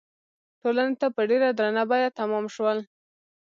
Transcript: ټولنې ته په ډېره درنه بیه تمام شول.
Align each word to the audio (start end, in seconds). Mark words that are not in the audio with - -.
ټولنې 0.61 0.95
ته 1.01 1.07
په 1.15 1.21
ډېره 1.29 1.49
درنه 1.59 1.83
بیه 1.89 2.09
تمام 2.19 2.45
شول. 2.55 2.77